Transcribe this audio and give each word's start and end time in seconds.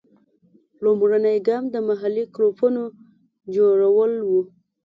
لومړنی 0.83 1.37
ګام 1.47 1.63
د 1.73 1.75
محلي 1.87 2.25
کلوپونو 2.35 2.83
جوړول 3.55 4.11
وو. 4.29 4.41